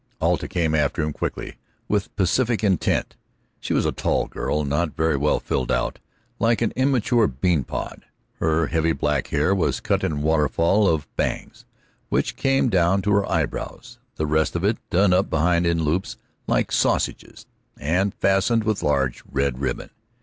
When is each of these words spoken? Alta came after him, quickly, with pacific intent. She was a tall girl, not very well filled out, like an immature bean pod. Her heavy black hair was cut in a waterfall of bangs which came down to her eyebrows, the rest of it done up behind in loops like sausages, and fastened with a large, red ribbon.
Alta 0.19 0.47
came 0.47 0.73
after 0.73 1.03
him, 1.03 1.13
quickly, 1.13 1.57
with 1.87 2.15
pacific 2.15 2.63
intent. 2.63 3.15
She 3.59 3.71
was 3.71 3.85
a 3.85 3.91
tall 3.91 4.25
girl, 4.25 4.65
not 4.65 4.95
very 4.97 5.15
well 5.15 5.39
filled 5.39 5.71
out, 5.71 5.99
like 6.39 6.63
an 6.63 6.73
immature 6.75 7.27
bean 7.27 7.63
pod. 7.63 8.05
Her 8.39 8.65
heavy 8.65 8.93
black 8.93 9.27
hair 9.27 9.53
was 9.53 9.79
cut 9.79 10.03
in 10.03 10.11
a 10.11 10.15
waterfall 10.15 10.87
of 10.87 11.07
bangs 11.17 11.65
which 12.09 12.35
came 12.35 12.67
down 12.67 13.03
to 13.03 13.11
her 13.11 13.31
eyebrows, 13.31 13.99
the 14.15 14.25
rest 14.25 14.55
of 14.55 14.63
it 14.63 14.79
done 14.89 15.13
up 15.13 15.29
behind 15.29 15.67
in 15.67 15.83
loops 15.83 16.17
like 16.47 16.71
sausages, 16.71 17.45
and 17.77 18.15
fastened 18.15 18.63
with 18.63 18.81
a 18.81 18.85
large, 18.87 19.21
red 19.31 19.59
ribbon. 19.59 19.91